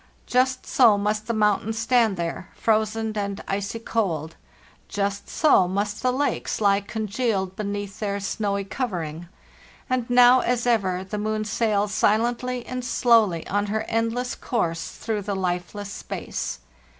Just 0.25 0.65
so 0.65 0.97
must 0.97 1.27
the 1.27 1.33
mountains 1.35 1.77
stand 1.77 2.17
there, 2.17 2.49
frozen 2.55 3.15
and 3.15 3.43
icy 3.47 3.77
cold; 3.77 4.35
just 4.87 5.29
so 5.29 5.67
must 5.67 6.01
the 6.01 6.11
lakes 6.11 6.59
le 6.59 6.81
con 6.81 7.05
gealed 7.05 7.55
beneath 7.55 7.99
their 7.99 8.19
snowy 8.19 8.63
covering; 8.63 9.27
and 9.87 10.09
now 10.09 10.39
as 10.39 10.65
ever 10.65 11.03
the 11.03 11.19
moon 11.19 11.45
sails 11.45 11.93
silently 11.93 12.65
and 12.65 12.83
slowly 12.83 13.45
on 13.47 13.67
her 13.67 13.83
endless 13.83 14.33
course 14.33 14.89
through 14.93 15.21
the 15.21 15.35
lfeless 15.35 15.91
space. 15.91 16.61